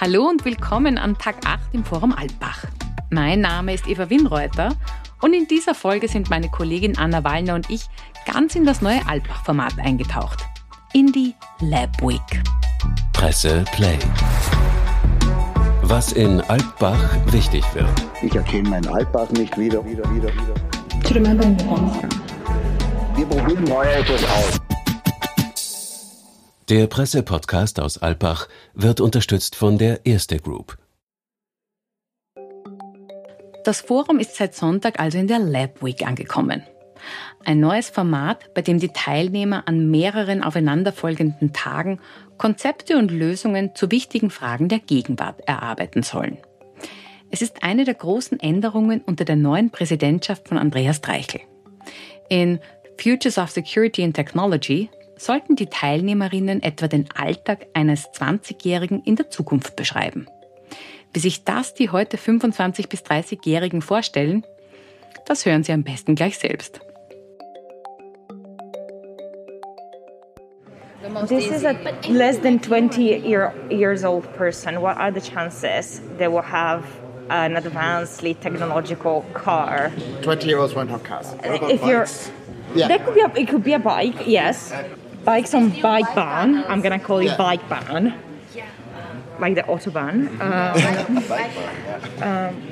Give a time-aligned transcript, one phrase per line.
[0.00, 2.64] Hallo und willkommen an Tag 8 im Forum Altbach.
[3.10, 4.74] Mein Name ist Eva Winreuter
[5.20, 7.82] und in dieser Folge sind meine Kollegin Anna Wallner und ich
[8.24, 10.38] ganz in das neue Altbach-Format eingetaucht.
[10.94, 12.42] In die Lab Week.
[13.12, 13.98] Presse Play.
[15.82, 17.90] Was in Altbach wichtig wird.
[18.22, 19.84] Ich erkenne meinen Altbach nicht wieder.
[19.84, 21.02] wieder, wieder, wieder.
[21.04, 21.58] To remember in.
[23.16, 24.59] Wir probieren neu etwas aus.
[26.70, 30.78] Der Pressepodcast aus Alpbach wird unterstützt von der Erste Group.
[33.64, 36.62] Das Forum ist seit Sonntag also in der Lab Week angekommen.
[37.44, 41.98] Ein neues Format, bei dem die Teilnehmer an mehreren aufeinanderfolgenden Tagen
[42.38, 46.38] Konzepte und Lösungen zu wichtigen Fragen der Gegenwart erarbeiten sollen.
[47.32, 51.40] Es ist eine der großen Änderungen unter der neuen Präsidentschaft von Andreas Dreichel.
[52.28, 52.60] In
[52.96, 54.88] Futures of Security and Technology
[55.20, 60.26] sollten die Teilnehmerinnen etwa den Alltag eines 20-Jährigen in der Zukunft beschreiben.
[61.12, 64.46] Wie sich das die heute 25- bis 30-Jährigen vorstellen,
[65.26, 66.80] das hören Sie am besten gleich selbst.
[71.28, 71.74] This is a
[72.08, 74.80] less than 20 year, years old person.
[74.80, 76.84] What are the chances they will have
[77.28, 79.90] an advancedly technological car?
[80.22, 81.34] 20 year olds won't have cars.
[81.42, 82.06] if you're,
[82.74, 82.88] Yeah.
[82.88, 84.72] that could be a, it could be a bike, yes.
[85.24, 86.64] Bikes on bike ban.
[86.68, 87.36] I'm gonna call it Yeah.
[87.36, 88.14] bike ban,
[89.38, 90.28] like the autobahn.
[92.22, 92.62] Um, um,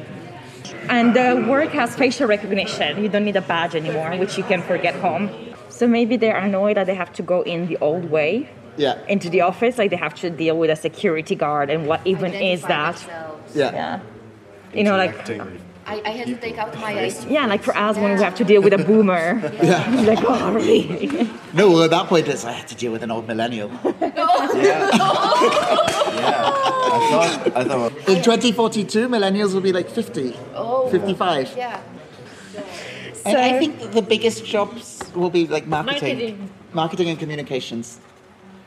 [0.91, 3.03] and the work has facial recognition.
[3.03, 5.31] You don't need a badge anymore, which you can forget home.
[5.69, 8.95] So maybe they're annoyed that they have to go in the old way Yeah.
[9.09, 9.77] into the office.
[9.79, 12.97] Like they have to deal with a security guard, and what even is that?
[13.55, 13.73] Yeah.
[13.73, 14.01] Yeah.
[14.75, 15.15] You know, like
[15.89, 17.25] I, I had to take out my eyes.
[17.27, 19.41] yeah, like for us when we have to deal with a boomer.
[19.63, 20.01] Yeah.
[20.11, 21.29] like oh really?
[21.55, 23.71] No, well, at that point, it's I had to deal with an old millennial.
[24.01, 24.91] yeah.
[26.23, 26.53] yeah.
[26.97, 30.89] I thought, I thought, In 2042, millennials will be like 50, Oh.
[30.91, 31.55] 55.
[31.57, 31.81] Yeah.
[33.25, 36.51] And I think the biggest jobs will be like marketing, Marketing.
[36.73, 37.99] marketing and communications.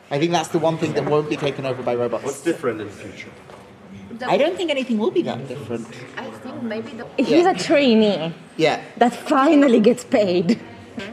[0.10, 2.24] I think that's the one thing that won't be taken over by robots.
[2.26, 3.30] what's different in the future?
[4.30, 5.88] I don't think anything will be that different.
[6.18, 8.80] I think maybe the He's a trainee Yeah.
[8.98, 10.60] that finally gets paid.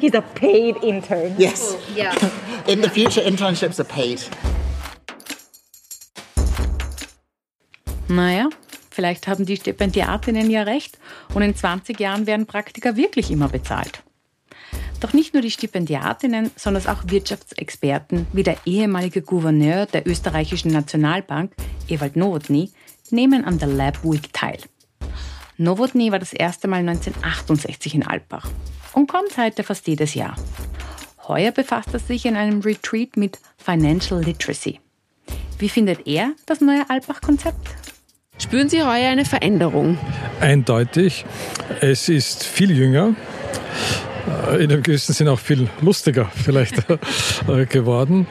[0.01, 1.35] He's a paid intern.
[1.39, 1.77] Yes.
[1.97, 2.15] yeah.
[2.67, 4.21] In the future, internships are paid.
[8.09, 8.49] Naja,
[8.91, 10.99] vielleicht haben die Stipendiatinnen ja recht
[11.35, 14.03] und in 20 Jahren werden Praktika wirklich immer bezahlt.
[15.01, 21.53] Doch nicht nur die Stipendiatinnen, sondern auch Wirtschaftsexperten wie der ehemalige Gouverneur der österreichischen Nationalbank,
[21.89, 22.71] Ewald Nowotny,
[23.13, 24.59] nehmen an der Lab Week teil.
[25.57, 28.49] Nowotny war das erste Mal 1968 in Alpbach
[28.93, 30.37] und kommt heute fast jedes Jahr.
[31.27, 34.81] Heuer befasst er sich in einem Retreat mit Financial Literacy.
[35.59, 37.75] Wie findet er das neue Alpbach-Konzept?
[38.39, 39.99] Spüren Sie heuer eine Veränderung?
[40.41, 41.25] eindeutig.
[41.81, 43.15] Es ist viel jünger,
[44.59, 46.79] in einem gewissen Sinn auch viel lustiger vielleicht
[47.49, 48.27] äh, geworden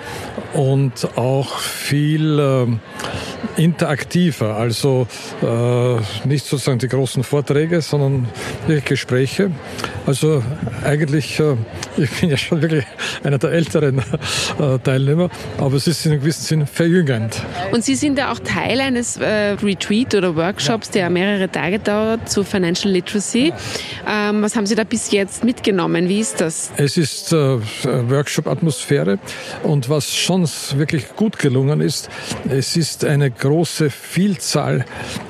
[0.53, 2.79] und auch viel ähm,
[3.57, 4.55] interaktiver.
[4.55, 5.07] Also
[5.41, 8.27] äh, nicht sozusagen die großen Vorträge, sondern
[8.67, 9.51] wirklich Gespräche.
[10.05, 10.43] Also
[10.83, 11.55] eigentlich, äh,
[11.97, 12.85] ich bin ja schon wirklich
[13.23, 17.41] einer der älteren äh, Teilnehmer, aber es ist in einem gewissen Sinn verjüngend.
[17.71, 22.29] Und Sie sind ja auch Teil eines äh, Retreat oder Workshops, der mehrere Tage dauert
[22.29, 23.53] zu Financial Literacy.
[24.07, 26.07] Ähm, was haben Sie da bis jetzt mitgenommen?
[26.07, 26.71] Wie ist das?
[26.77, 29.19] Es ist äh, Workshop-Atmosphäre
[29.63, 32.09] und was schon wirklich gut gelungen ist,
[32.49, 34.85] es ist eine große Vielzahl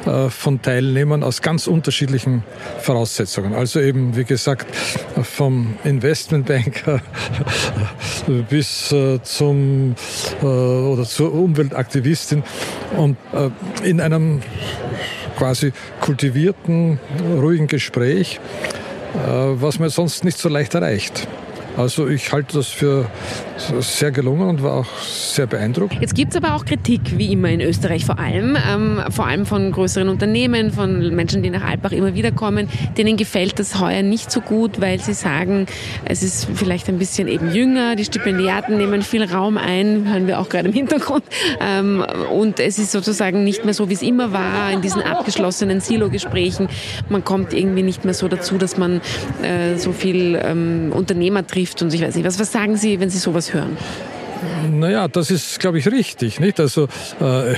[0.05, 2.43] äh, von Teilnehmern aus ganz unterschiedlichen
[2.79, 3.53] Voraussetzungen.
[3.53, 4.67] Also eben, wie gesagt,
[5.23, 7.01] vom Investmentbanker
[8.49, 9.95] bis äh, zum
[10.41, 12.43] äh, oder zur Umweltaktivistin
[12.95, 13.17] und
[13.83, 14.41] in einem
[15.37, 16.99] quasi kultivierten,
[17.35, 18.39] ruhigen Gespräch,
[19.13, 21.27] was man sonst nicht so leicht erreicht.
[21.75, 23.05] Also ich halte das für
[23.57, 25.97] sehr gelungen und war auch sehr beeindruckt.
[25.99, 29.45] Jetzt gibt es aber auch Kritik, wie immer in Österreich vor allem, ähm, vor allem
[29.45, 32.69] von größeren Unternehmen, von Menschen, die nach Alpbach immer wieder kommen.
[32.97, 35.65] Denen gefällt das heuer nicht so gut, weil sie sagen,
[36.05, 40.39] es ist vielleicht ein bisschen eben jünger, die Stipendiaten nehmen viel Raum ein, hören wir
[40.39, 41.23] auch gerade im Hintergrund.
[41.59, 45.81] Ähm, und es ist sozusagen nicht mehr so, wie es immer war, in diesen abgeschlossenen
[45.81, 46.67] Silo-Gesprächen.
[47.09, 49.01] Man kommt irgendwie nicht mehr so dazu, dass man
[49.41, 52.25] äh, so viel ähm, Unternehmer trifft und ich weiß nicht.
[52.25, 53.77] Was, was sagen Sie, wenn Sie sowas hören?
[54.71, 56.39] Naja, das ist, glaube ich, richtig.
[56.39, 56.59] Nicht?
[56.59, 56.87] Also,
[57.21, 57.55] äh, äh,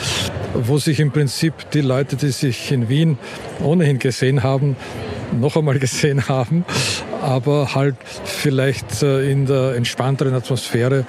[0.53, 3.17] wo sich im Prinzip die Leute, die sich in Wien
[3.63, 4.75] ohnehin gesehen haben,
[5.39, 6.65] noch einmal gesehen haben.
[7.21, 11.05] aber halt vielleicht äh, in der entspannteren Atmosphäre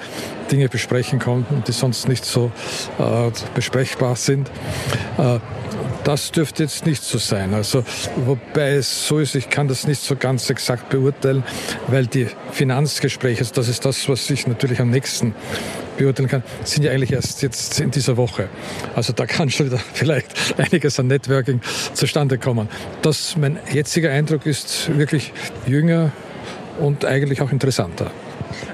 [0.51, 2.51] Dinge besprechen konnten, die sonst nicht so
[2.97, 4.49] äh, besprechbar sind.
[6.07, 7.53] Das dürfte jetzt nicht so sein.
[7.53, 7.83] Also,
[8.15, 11.43] wobei es so ist, ich kann das nicht so ganz exakt beurteilen,
[11.87, 15.35] weil die Finanzgespräche, also das ist das, was ich natürlich am nächsten
[15.97, 18.47] beurteilen kann, sind ja eigentlich erst jetzt in dieser Woche.
[18.95, 21.59] Also da kann schon wieder vielleicht einiges an Networking
[21.93, 22.69] zustande kommen.
[23.01, 25.33] Das, mein jetziger Eindruck ist wirklich
[25.65, 26.13] jünger
[26.79, 28.11] und eigentlich auch interessanter.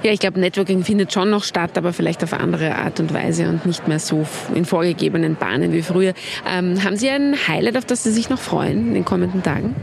[0.03, 3.47] Ja, ich glaube, Networking findet schon noch statt, aber vielleicht auf andere Art und Weise
[3.47, 6.13] und nicht mehr so in vorgegebenen Bahnen wie früher.
[6.49, 9.75] Ähm, haben Sie ein Highlight, auf das Sie sich noch freuen in den kommenden Tagen?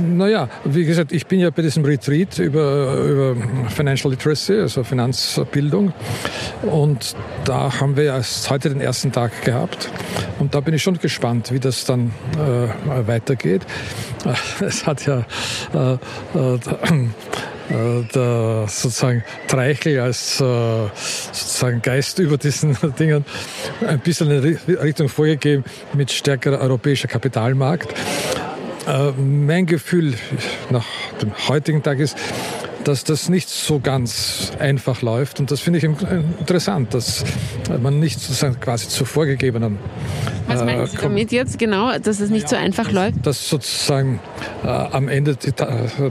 [0.00, 3.36] Naja, wie gesagt, ich bin ja bei diesem Retreat über, über
[3.68, 5.92] Financial Literacy, also Finanzbildung.
[6.62, 9.90] Und da haben wir erst heute den ersten Tag gehabt.
[10.38, 13.62] Und da bin ich schon gespannt, wie das dann äh, weitergeht.
[14.60, 15.24] Es hat ja
[15.72, 15.92] äh,
[16.36, 16.58] äh, äh,
[17.70, 20.44] der sozusagen Treichel als äh,
[21.32, 23.24] sozusagen Geist über diesen Dingen
[23.86, 27.94] ein bisschen eine Richtung vorgegeben mit stärkerer europäischer Kapitalmarkt.
[28.86, 30.14] Äh, mein Gefühl
[30.70, 30.86] nach
[31.20, 32.16] dem heutigen Tag ist,
[32.88, 35.40] dass das nicht so ganz einfach läuft.
[35.40, 37.22] Und das finde ich interessant, dass
[37.82, 39.78] man nicht sozusagen quasi zu vorgegebenen.
[40.46, 43.26] Was meinen Sie damit jetzt genau, dass es nicht so einfach läuft?
[43.26, 44.20] Dass sozusagen
[44.64, 45.52] äh, am Ende die,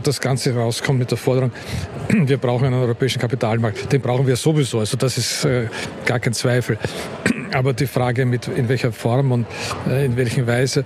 [0.03, 1.51] das Ganze rauskommt mit der Forderung,
[2.09, 3.91] wir brauchen einen europäischen Kapitalmarkt.
[3.91, 4.77] Den brauchen wir sowieso.
[4.77, 5.69] Also das ist äh,
[6.05, 6.77] gar kein Zweifel.
[7.53, 9.47] Aber die Frage, mit, in welcher Form und
[9.89, 10.85] äh, in welcher Weise,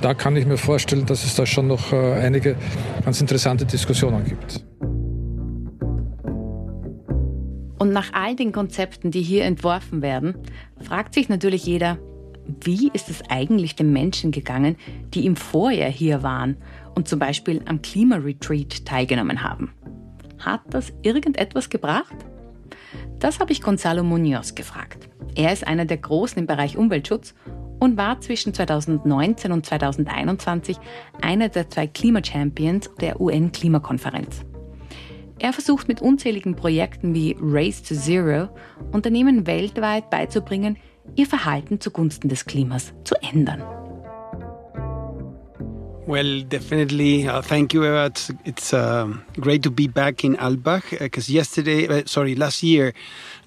[0.00, 2.54] da kann ich mir vorstellen, dass es da schon noch äh, einige
[3.04, 4.62] ganz interessante Diskussionen gibt.
[7.82, 10.36] Und nach all den Konzepten, die hier entworfen werden,
[10.80, 11.98] fragt sich natürlich jeder,
[12.46, 14.76] wie ist es eigentlich den Menschen gegangen,
[15.14, 16.58] die im Vorjahr hier waren
[16.94, 19.74] und zum Beispiel am Klimaretreat teilgenommen haben?
[20.38, 22.14] Hat das irgendetwas gebracht?
[23.18, 25.08] Das habe ich Gonzalo Munoz gefragt.
[25.34, 27.34] Er ist einer der Großen im Bereich Umweltschutz
[27.80, 30.76] und war zwischen 2019 und 2021
[31.20, 34.44] einer der zwei Klimachampions der UN-Klimakonferenz.
[35.42, 38.48] Er versucht mit unzähligen Projekten wie Race to Zero
[38.92, 40.76] Unternehmen weltweit beizubringen,
[41.16, 43.60] ihr Verhalten zugunsten des Klimas zu ändern.
[46.06, 47.28] Well, definitely.
[47.28, 48.06] Uh, thank you, Eva.
[48.06, 49.08] It's, it's uh,
[49.40, 52.92] great to be back in Albach because uh, yesterday, uh, sorry, last year,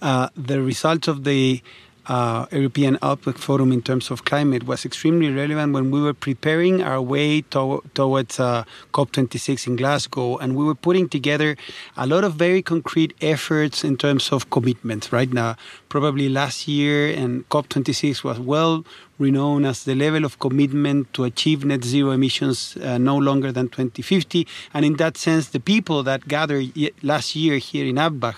[0.01, 1.61] uh, the results of the
[2.07, 6.81] uh, European Outlook Forum in terms of climate was extremely relevant when we were preparing
[6.83, 8.63] our way to- towards uh,
[8.93, 11.55] COP26 in Glasgow, and we were putting together
[11.97, 15.11] a lot of very concrete efforts in terms of commitments.
[15.11, 15.55] Right now,
[15.89, 18.85] probably last year, and COP26 was well
[19.17, 23.69] renowned as the level of commitment to achieve net zero emissions uh, no longer than
[23.69, 24.45] 2050.
[24.73, 26.71] And in that sense, the people that gathered
[27.01, 28.35] last year here in Alpbach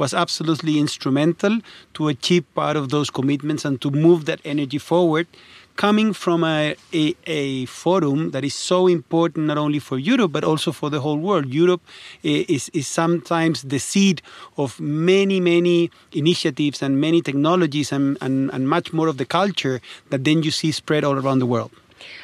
[0.00, 1.60] was absolutely instrumental
[1.94, 5.26] to achieve part of those commitments and to move that energy forward
[5.76, 10.44] coming from a, a, a, forum that is so important not only for Europe but
[10.44, 11.46] also for the whole world.
[11.62, 11.82] Europe
[12.24, 14.20] eh, is, is sometimes the seed
[14.56, 19.80] of many, many initiatives and many technologies and, and, and much more of the culture
[20.10, 21.70] that then you see spread all around the world.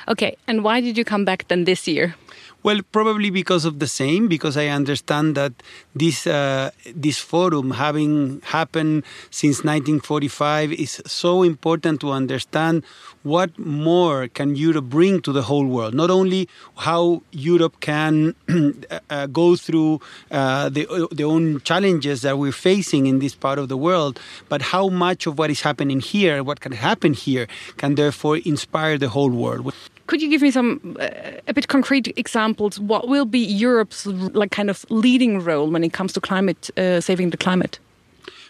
[0.09, 2.15] Okay, and why did you come back then this year?
[2.67, 5.53] Well, probably because of the same, because I understand that
[5.95, 12.83] this uh, this forum, having happened since 1945, is so important to understand
[13.23, 15.95] what more can Europe bring to the whole world.
[15.95, 16.49] Not only
[16.79, 18.35] how Europe can
[19.11, 20.01] uh, go through
[20.33, 24.61] uh, the, the own challenges that we're facing in this part of the world, but
[24.61, 29.11] how much of what is happening here, what can happen here, can therefore inspire the
[29.11, 29.73] whole world.
[30.07, 31.09] Could you give me some uh,
[31.49, 32.79] a bit concrete examples?
[32.79, 37.01] What will be Europe's like kind of leading role when it comes to climate uh,
[37.01, 37.79] saving the climate?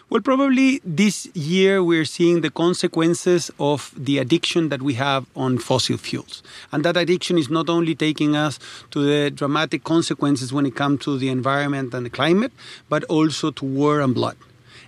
[0.09, 5.57] Well, probably this year we're seeing the consequences of the addiction that we have on
[5.57, 6.43] fossil fuels.
[6.71, 8.57] And that addiction is not only taking us
[8.91, 12.53] to the dramatic consequences when it comes to the environment and the climate,
[12.87, 14.37] but also to war and blood.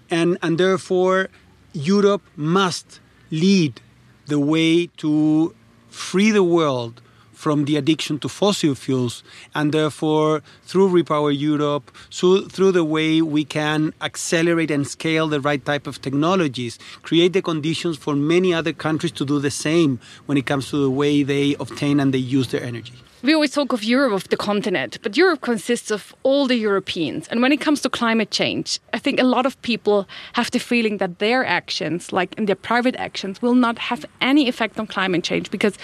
[0.09, 1.27] And, and therefore,
[1.73, 3.81] Europe must lead
[4.27, 5.53] the way to
[5.89, 7.01] free the world
[7.39, 9.23] from the addiction to fossil fuels,
[9.55, 15.39] and therefore, through Repower Europe, so through the way we can accelerate and scale the
[15.39, 20.01] right type of technologies, create the conditions for many other countries to do the same
[20.25, 22.91] when it comes to the way they obtain and they use their energy.
[23.21, 27.29] We always talk of Europe, of the continent, but Europe consists of all the Europeans.
[27.29, 30.59] And when it comes to climate change, I think a lot of people have the
[30.59, 34.87] feeling that their actions, like in their private actions, will not have any effect on
[34.87, 35.77] climate change because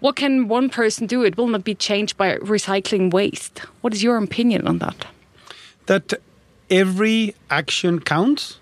[0.00, 1.24] what can one person do?
[1.24, 3.60] It will not be changed by recycling waste.
[3.80, 5.06] What is your opinion on that?
[5.86, 6.14] That
[6.70, 8.58] every action counts.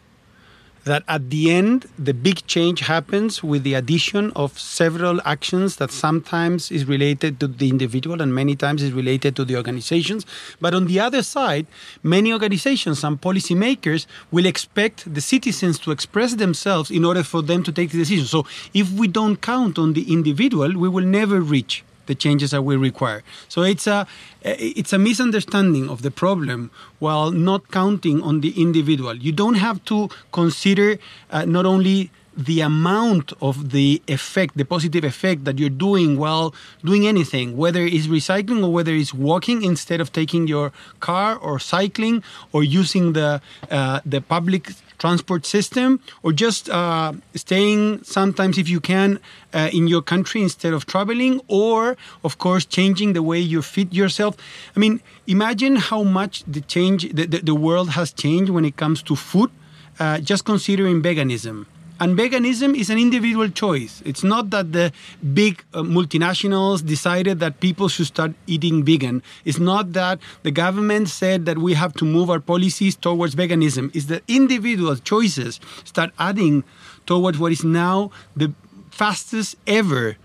[0.85, 5.91] That at the end, the big change happens with the addition of several actions that
[5.91, 10.27] sometimes is related to the individual and many times is related to the organizations.
[10.61, 11.67] But on the other side,
[12.03, 17.63] many organizations and policymakers will expect the citizens to express themselves in order for them
[17.63, 18.27] to take the decision.
[18.27, 22.63] So if we don't count on the individual, we will never reach the changes that
[22.63, 23.23] we require.
[23.49, 24.07] So it's a
[24.43, 29.17] it's a misunderstanding of the problem while not counting on the individual.
[29.17, 30.99] You don't have to consider
[31.31, 36.55] uh, not only the amount of the effect, the positive effect that you're doing while
[36.85, 41.59] doing anything, whether it's recycling or whether it's walking instead of taking your car or
[41.59, 42.23] cycling
[42.53, 48.81] or using the uh, the public transport system or just uh, staying sometimes if you
[48.81, 49.19] can
[49.53, 53.93] uh, in your country instead of traveling or of course changing the way you feed
[53.93, 54.37] yourself.
[54.77, 58.77] I mean imagine how much the change the, the, the world has changed when it
[58.77, 59.51] comes to food
[59.99, 61.67] uh, just considering veganism
[62.01, 64.03] and veganism is an individual choice.
[64.05, 64.93] It's not that the
[65.33, 69.23] big uh, multinationals decided that people should start eating vegan.
[69.45, 73.95] It's not that the government said that we have to move our policies towards veganism.
[73.95, 76.65] It's that individual choices start adding
[77.07, 78.53] towards what is now the
[78.91, 80.17] fastest ever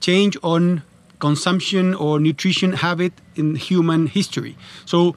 [0.00, 0.82] change on
[1.18, 4.56] consumption or nutrition habit in human history.
[4.84, 5.16] So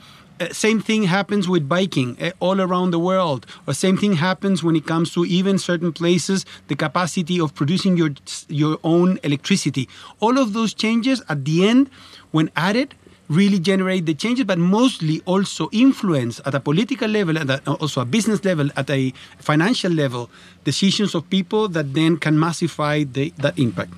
[0.50, 3.46] same thing happens with biking uh, all around the world.
[3.68, 7.98] Or same thing happens when it comes to even certain places the capacity of producing
[7.98, 8.12] your
[8.48, 9.88] your own electricity.
[10.20, 11.90] All of those changes at the end
[12.32, 12.96] when added
[13.32, 18.06] really generate the changes, but mostly also influence at a political level and also a
[18.06, 20.30] business level, at a financial level,
[20.66, 23.94] decisions of people that then can massify the, that impact.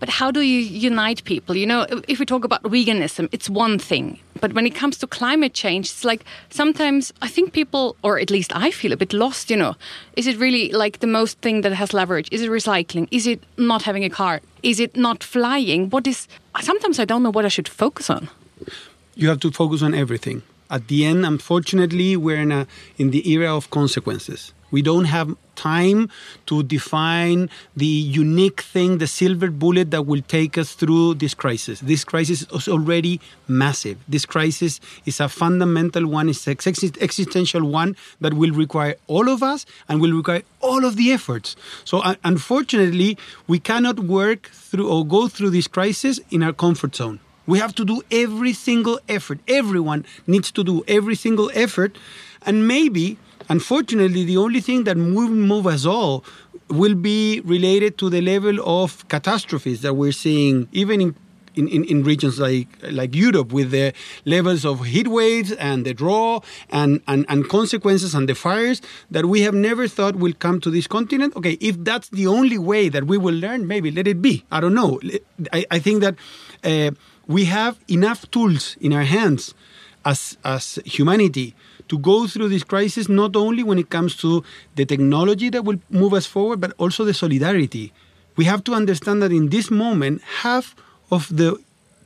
[0.00, 1.54] But how do you unite people?
[1.54, 4.18] You know, if we talk about veganism, it's one thing.
[4.40, 8.30] But when it comes to climate change, it's like sometimes I think people, or at
[8.30, 9.74] least I feel a bit lost, you know.
[10.16, 12.28] Is it really like the most thing that has leverage?
[12.32, 13.06] Is it recycling?
[13.10, 14.40] Is it not having a car?
[14.62, 15.90] Is it not flying?
[15.90, 16.26] What is.
[16.60, 18.28] Sometimes I don't know what I should focus on
[19.18, 20.42] you have to focus on everything.
[20.70, 22.66] At the end, unfortunately, we're in a
[22.98, 24.52] in the era of consequences.
[24.70, 26.10] We don't have time
[26.44, 31.80] to define the unique thing, the silver bullet that will take us through this crisis.
[31.80, 33.96] This crisis is already massive.
[34.06, 36.58] This crisis is a fundamental one, it's an
[37.00, 41.56] existential one that will require all of us and will require all of the efforts.
[41.84, 46.94] So, uh, unfortunately, we cannot work through or go through this crisis in our comfort
[46.94, 47.20] zone.
[47.48, 49.40] We have to do every single effort.
[49.48, 51.96] Everyone needs to do every single effort.
[52.44, 53.16] And maybe,
[53.48, 56.24] unfortunately, the only thing that will move us all
[56.68, 61.14] will be related to the level of catastrophes that we're seeing, even in
[61.54, 63.92] in, in, regions like like Europe with the
[64.24, 66.40] levels of heat waves and the draw
[66.70, 70.70] and, and, and consequences and the fires that we have never thought will come to
[70.70, 71.34] this continent.
[71.34, 74.44] Okay, if that's the only way that we will learn, maybe let it be.
[74.52, 75.00] I don't know.
[75.52, 76.14] I, I think that
[76.62, 76.92] uh,
[77.28, 79.54] we have enough tools in our hands
[80.04, 81.54] as, as humanity
[81.88, 84.42] to go through this crisis, not only when it comes to
[84.74, 87.92] the technology that will move us forward, but also the solidarity.
[88.36, 90.74] We have to understand that in this moment, half
[91.10, 91.56] of the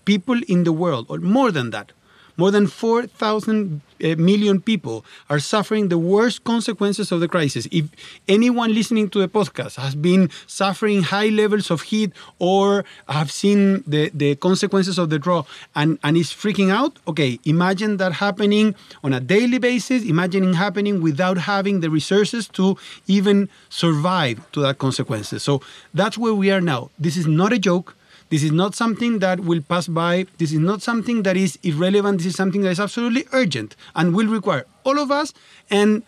[0.05, 1.93] people in the world, or more than that,
[2.37, 7.67] more than 4,000 uh, million people are suffering the worst consequences of the crisis.
[7.71, 7.87] If
[8.29, 13.83] anyone listening to the podcast has been suffering high levels of heat or have seen
[13.87, 15.45] the, the consequences of the draw
[15.75, 20.55] and, and is freaking out, okay, imagine that happening on a daily basis, imagine it
[20.55, 25.43] happening without having the resources to even survive to that consequences.
[25.43, 25.63] So
[25.95, 26.91] that's where we are now.
[26.99, 27.97] This is not a joke.
[28.33, 30.25] This is not something that will pass by.
[30.39, 32.17] This is not something that is irrelevant.
[32.17, 35.35] This is something that is absolutely urgent and will require all of us.
[35.71, 36.03] And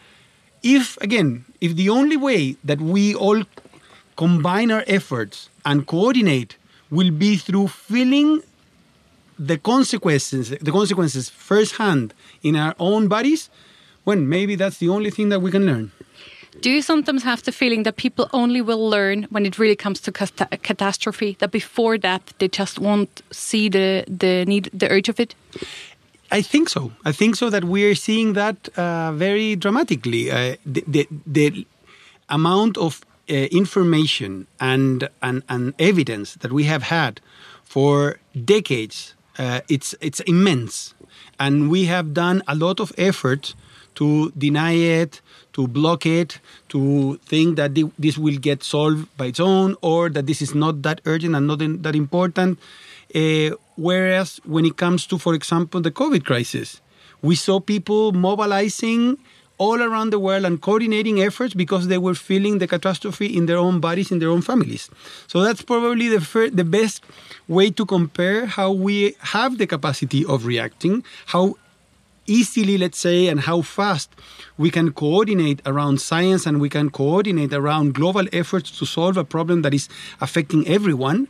[0.63, 3.43] if, again, if the only way that we all
[4.17, 6.57] combine our efforts and coordinate
[6.89, 8.43] will be through feeling
[9.39, 13.51] the consequences, the consequences firsthand in our own bodies,
[14.07, 15.93] well, maybe that's the only thing that we can learn.
[16.61, 20.01] Do you sometimes have the feeling that people only will learn when it really comes
[20.01, 21.37] to catastrophe?
[21.41, 25.35] That before that they just won't see the the need, the urge of it?
[26.31, 26.93] I think so.
[27.05, 30.31] I think so that we are seeing that uh, very dramatically.
[30.31, 31.67] Uh, the, the, the,
[32.31, 37.21] amount of uh, information and, and and evidence that we have had
[37.63, 40.95] for decades, uh, it's it's immense,
[41.39, 43.55] and we have done a lot of effort
[43.95, 45.21] to deny it,
[45.55, 50.27] to block it, to think that this will get solved by its own, or that
[50.27, 52.59] this is not that urgent and not that important.
[53.15, 56.81] Uh, whereas when it comes to, for example, the COVID crisis,
[57.23, 59.17] we saw people mobilizing
[59.59, 63.59] all around the world and coordinating efforts because they were feeling the catastrophe in their
[63.59, 64.91] own bodies, in their own families.
[65.29, 67.05] So that's probably the fir- the best
[67.47, 71.55] way to compare how we have the capacity of reacting, how
[72.27, 74.11] easily, let's say, and how fast
[74.57, 79.25] we can coordinate around science and we can coordinate around global efforts to solve a
[79.25, 79.89] problem that is
[80.21, 81.29] affecting everyone.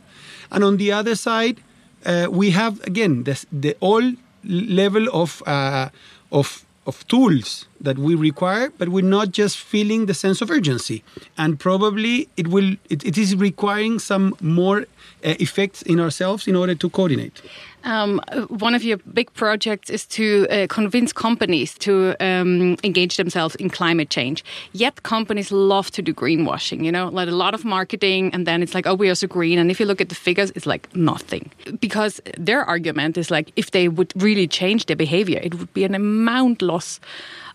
[0.51, 1.61] And on the other side,
[2.05, 5.89] uh, we have again this, the all level of uh,
[6.31, 11.03] of of tools that we require, but we're not just feeling the sense of urgency.
[11.37, 16.55] And probably it will it, it is requiring some more uh, effects in ourselves in
[16.55, 17.41] order to coordinate.
[17.85, 23.55] Um, one of your big projects is to uh, convince companies to um, engage themselves
[23.55, 24.43] in climate change.
[24.73, 28.63] Yet companies love to do greenwashing, you know, like a lot of marketing, and then
[28.63, 29.59] it's like, oh, we are so green.
[29.59, 31.51] And if you look at the figures, it's like nothing.
[31.79, 35.83] Because their argument is like, if they would really change their behavior, it would be
[35.83, 36.99] an amount loss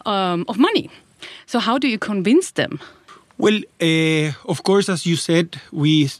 [0.06, 0.90] um, of money.
[1.46, 2.80] So, how do you convince them?
[3.38, 6.10] Well, uh, of course, as you said, we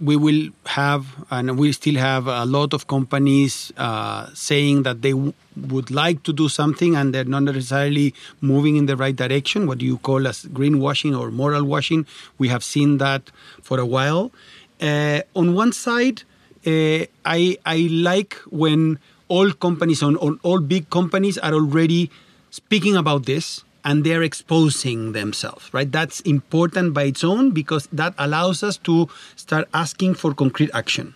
[0.00, 5.12] we will have and we still have a lot of companies uh, saying that they
[5.12, 9.66] w- would like to do something and they're not necessarily moving in the right direction.
[9.68, 12.06] What do you call as greenwashing or moral washing,
[12.38, 13.30] we have seen that
[13.62, 14.32] for a while.
[14.80, 16.22] Uh, on one side,
[16.66, 18.98] uh, I I like when
[19.28, 22.10] all companies, on, on all big companies, are already
[22.54, 25.90] speaking about this and they're exposing themselves, right?
[25.90, 31.14] That's important by its own because that allows us to start asking for concrete action.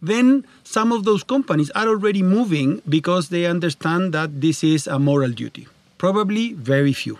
[0.00, 5.00] Then some of those companies are already moving because they understand that this is a
[5.00, 5.66] moral duty.
[5.98, 7.18] Probably very few.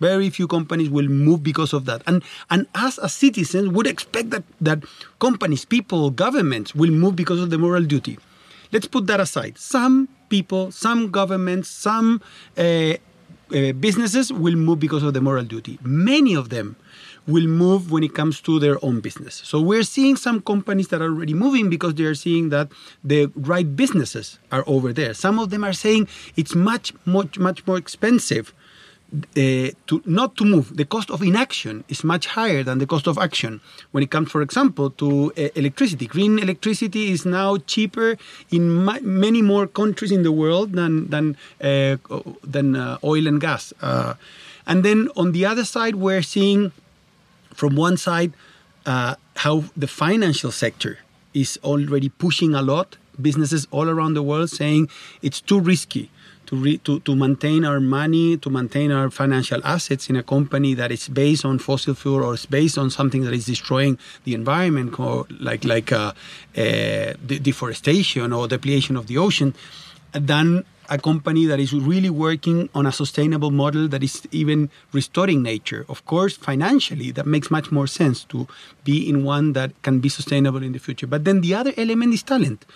[0.00, 2.02] Very few companies will move because of that.
[2.06, 4.82] And and us as citizens would expect that, that
[5.20, 8.18] companies, people, governments will move because of the moral duty.
[8.72, 9.58] Let's put that aside.
[9.58, 12.08] Some people, some governments, some
[12.58, 15.78] uh, uh, businesses will move because of the moral duty.
[15.82, 16.68] Many of them
[17.26, 19.34] will move when it comes to their own business.
[19.50, 22.66] So we're seeing some companies that are already moving because they are seeing that
[23.12, 23.20] the
[23.52, 25.14] right businesses are over there.
[25.14, 26.08] Some of them are saying
[26.40, 28.52] it's much, much, much more expensive
[29.14, 30.76] uh, to not to move.
[30.76, 33.60] The cost of inaction is much higher than the cost of action.
[33.92, 38.16] When it comes, for example, to uh, electricity, green electricity is now cheaper
[38.50, 41.96] in ma- many more countries in the world than than uh,
[42.42, 43.72] than uh, oil and gas.
[43.80, 44.14] Uh,
[44.66, 46.72] and then on the other side, we're seeing
[47.54, 48.32] from one side
[48.86, 50.98] uh, how the financial sector
[51.32, 52.96] is already pushing a lot.
[53.20, 54.88] Businesses all around the world saying
[55.22, 56.10] it's too risky
[56.46, 60.74] to, re, to, to maintain our money, to maintain our financial assets in a company
[60.74, 64.34] that is based on fossil fuel or is based on something that is destroying the
[64.34, 66.12] environment, or like like uh,
[66.56, 69.54] uh, de- deforestation or depletion of the ocean,
[70.12, 75.42] than a company that is really working on a sustainable model that is even restoring
[75.42, 75.86] nature.
[75.88, 78.46] Of course, financially, that makes much more sense to
[78.84, 81.06] be in one that can be sustainable in the future.
[81.06, 82.66] But then the other element is talent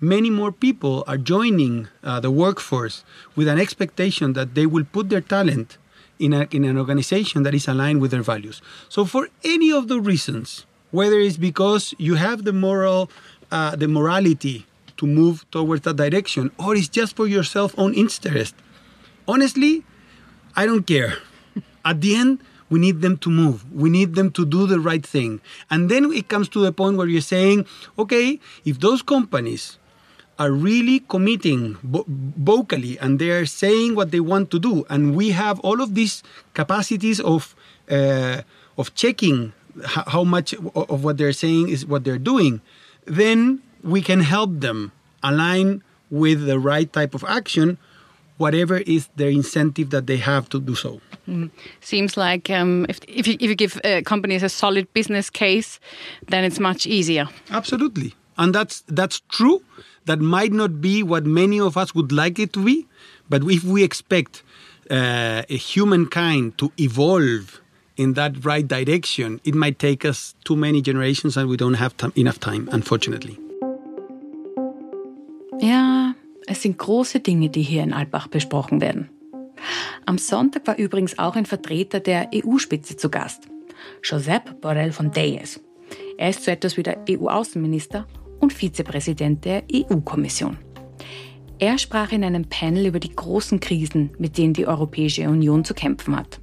[0.00, 3.04] many more people are joining uh, the workforce
[3.36, 5.78] with an expectation that they will put their talent
[6.18, 8.62] in, a, in an organization that is aligned with their values.
[8.88, 13.10] So, for any of the reasons, whether it's because you have the moral,
[13.50, 17.94] uh, the morality to move towards that direction, or it's just for your self own
[17.94, 18.54] interest,
[19.28, 19.84] honestly,
[20.56, 21.14] I don't care.
[21.84, 23.70] At the end, we need them to move.
[23.72, 25.40] We need them to do the right thing.
[25.70, 27.66] And then it comes to the point where you're saying,
[27.98, 29.78] okay, if those companies
[30.40, 32.06] are really committing vo-
[32.40, 35.94] vocally and they are saying what they want to do and we have all of
[35.94, 36.22] these
[36.54, 37.54] capacities of
[37.92, 38.40] uh,
[38.80, 39.52] of checking
[39.84, 40.54] h- how much
[40.92, 42.60] of what they're saying is what they're doing
[43.04, 47.76] then we can help them align with the right type of action
[48.38, 51.50] whatever is their incentive that they have to do so Mm.
[51.80, 55.78] Seems like um, if, if, you, if you give uh, companies a solid business case,
[56.26, 57.28] then it's much easier.
[57.50, 58.14] Absolutely.
[58.36, 59.62] And that's that's true.
[60.06, 62.86] That might not be what many of us would like it to be,
[63.28, 64.42] but if we expect
[64.90, 67.60] uh, humankind to evolve
[67.96, 71.94] in that right direction, it might take us too many generations, and we don't have
[72.16, 73.38] enough time, unfortunately.
[75.60, 76.14] Ja,
[76.46, 79.10] es sind große Dinge, die hier in Albach besprochen werden.
[80.06, 83.48] Am Sonntag war übrigens auch ein Vertreter der EU-Spitze zu Gast,
[84.02, 85.60] Josep Borrell Fontelles.
[86.16, 88.06] Er ist so etwas wie der EU-Außenminister
[88.40, 90.58] und Vizepräsident der EU-Kommission.
[91.58, 95.74] Er sprach in einem Panel über die großen Krisen, mit denen die Europäische Union zu
[95.74, 96.40] kämpfen hat.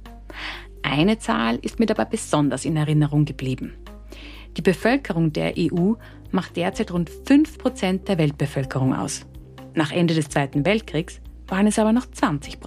[0.82, 3.74] Eine Zahl ist mir dabei besonders in Erinnerung geblieben.
[4.56, 5.94] Die Bevölkerung der EU
[6.30, 9.26] macht derzeit rund 5% der Weltbevölkerung aus.
[9.74, 12.58] Nach Ende des Zweiten Weltkriegs waren es aber noch 20%.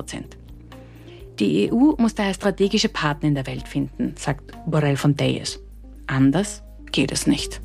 [1.39, 5.59] Die EU muss daher strategische Partner in der Welt finden, sagt Borrell von Deyes.
[6.07, 7.61] Anders geht es nicht.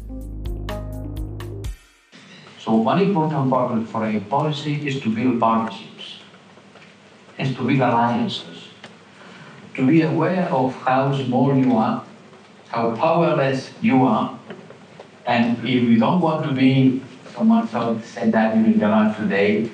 [2.67, 6.19] So one important part for a policy is to build partnerships,
[7.39, 8.71] is to build alliances,
[9.75, 12.05] to be aware of how small you are,
[12.67, 14.37] how powerless you are,
[15.27, 17.01] and if you don't want to be,
[17.33, 17.69] someone
[18.03, 19.71] said that during the lunch today,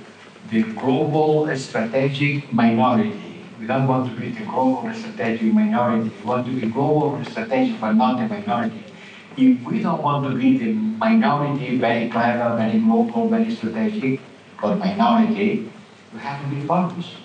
[0.51, 3.47] the global strategic minority.
[3.59, 6.13] We don't want to be the global strategic minority.
[6.21, 8.92] We want to be global strategic, but not the minority
[9.37, 14.21] if we don't want to be the minority, very clever, very global, very strategic,
[14.61, 15.71] but minority,
[16.13, 17.17] we have to be partners.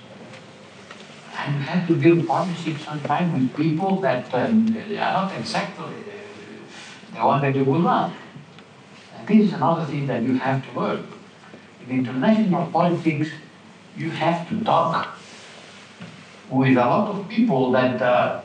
[1.38, 5.94] And we have to build partnerships sometimes with people that um, are not exactly
[7.14, 8.14] the one that you would love.
[9.18, 11.08] And this is another thing that you have to learn.
[11.88, 13.30] In international politics,
[13.96, 15.18] you have to talk
[16.50, 18.42] with a lot of people that uh,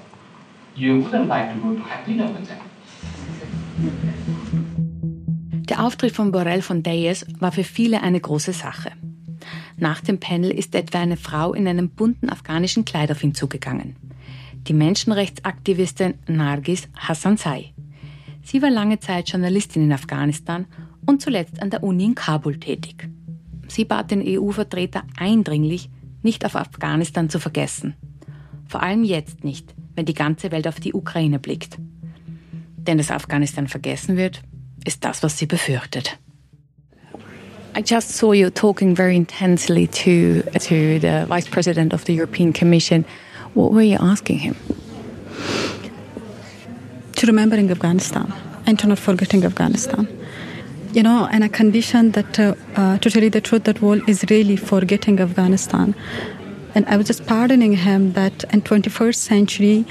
[0.74, 2.71] you wouldn't like to go to have dinner with them.
[5.68, 8.92] Der Auftritt von Borrell von Deyes war für viele eine große Sache.
[9.76, 13.96] Nach dem Panel ist etwa eine Frau in einem bunten afghanischen Kleid auf ihn zugegangen.
[14.68, 17.72] Die Menschenrechtsaktivistin Nargis Hassansai.
[18.42, 20.66] Sie war lange Zeit Journalistin in Afghanistan
[21.06, 23.08] und zuletzt an der Uni in Kabul tätig.
[23.66, 25.90] Sie bat den EU-Vertreter eindringlich,
[26.22, 27.94] nicht auf Afghanistan zu vergessen.
[28.66, 31.78] Vor allem jetzt nicht, wenn die ganze Welt auf die Ukraine blickt.
[32.86, 34.42] Denn dass Afghanistan vergessen wird,
[34.84, 36.18] ist das, was sie befürchtet.
[37.74, 42.52] I just saw you talking very intensely to, to the Vice President of the European
[42.52, 43.06] Commission.
[43.54, 44.56] What were you asking him?
[47.16, 48.30] To remembering Afghanistan
[48.66, 50.06] and to not forgetting Afghanistan.
[50.92, 54.02] You know, and a condition that, uh, uh, to tell you the truth, that world
[54.06, 55.94] is really forgetting Afghanistan.
[56.74, 59.86] And I was just pardoning him that in 21st century,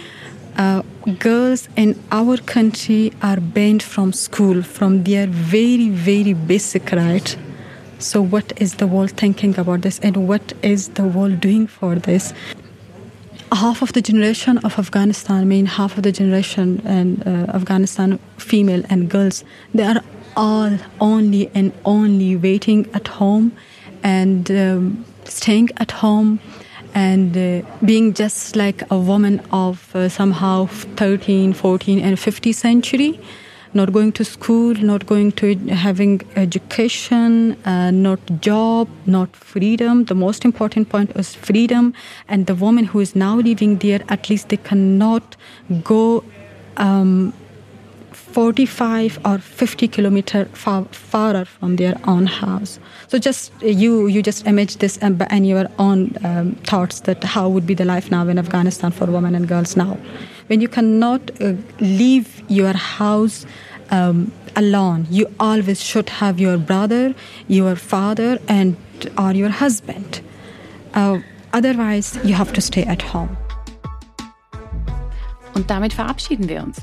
[0.58, 0.82] uh,
[1.20, 7.38] girls in our country are banned from school from their very very basic right.
[8.00, 11.96] So what is the world thinking about this and what is the world doing for
[11.96, 12.34] this?
[13.52, 18.18] Half of the generation of afghanistan i mean half of the generation and uh, afghanistan
[18.38, 20.02] female and girls they are
[20.38, 23.52] all only and only waiting at home
[24.04, 26.40] and um, staying at home
[26.94, 33.20] and uh, being just like a woman of uh, somehow 13 14 and 50 century
[33.74, 40.06] not going to school not going to having education uh, not job not freedom.
[40.06, 41.94] The most important point is freedom.
[42.28, 45.36] And the woman who is now living there at least they cannot
[45.84, 46.24] go
[46.78, 47.34] um,
[48.32, 52.80] 45 or 50 kilometer far, farther from their own house.
[53.08, 57.50] So just you you just image this and, and your own um, thoughts that how
[57.50, 59.98] would be the life now in Afghanistan for women and girls now,
[60.48, 63.46] when you cannot uh, leave your house.
[63.92, 67.16] Um, alone you always should have your brother
[67.48, 68.76] your father and
[69.18, 70.22] or your husband
[70.94, 71.20] uh,
[71.54, 73.38] otherwise you have to stay at home
[75.54, 76.82] und damit verabschieden wir uns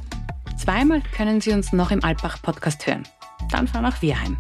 [0.69, 3.05] Zweimal können Sie uns noch im Alpbach-Podcast hören.
[3.51, 4.37] Dann fahren auch wir heim.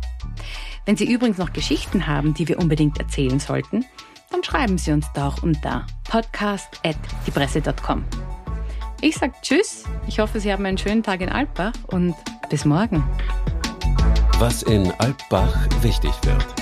[0.85, 3.87] Wenn Sie übrigens noch Geschichten haben, die wir unbedingt erzählen sollten,
[4.31, 8.05] dann schreiben Sie uns doch unter podcast.diepresse.com.
[9.01, 12.15] Ich sage Tschüss, ich hoffe, Sie haben einen schönen Tag in Alpbach und
[12.51, 13.03] bis morgen.
[14.39, 16.58] Was in Alpbach wichtig wird.